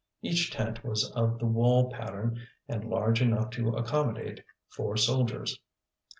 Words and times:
Each 0.23 0.49
tent 0.49 0.83
was 0.83 1.11
of 1.11 1.37
the 1.37 1.45
wall 1.45 1.91
pattern 1.91 2.41
and 2.67 2.83
large 2.89 3.21
enough 3.21 3.51
to 3.51 3.75
accommodate 3.75 4.43
four 4.67 4.97
soldiers. 4.97 5.59